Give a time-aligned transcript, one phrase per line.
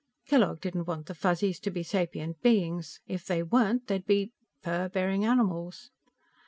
[0.25, 2.99] Kellogg didn't want the Fuzzies to be sapient beings.
[3.05, 4.31] If they weren't they'd be...
[4.63, 5.91] fur bearing animals.